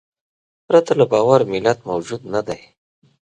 [0.67, 2.61] پرته له باور ملت موجود نهدی.